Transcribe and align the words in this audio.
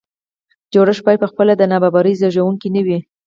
جوړښت 0.73 1.01
باید 1.05 1.21
په 1.23 1.27
خپله 1.31 1.53
د 1.57 1.63
نابرابرۍ 1.71 2.13
زیږوونکی 2.21 2.69
نه 2.75 2.81
وي. 2.85 2.99